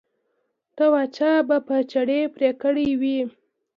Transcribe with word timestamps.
چې 0.03 0.03
ته 0.75 0.85
وا 0.91 1.03
چا 1.15 1.31
به 1.47 1.57
په 1.67 1.75
چړې 1.91 2.19
پرې 2.35 2.49
کړي 2.61 2.89
وي. 3.01 3.19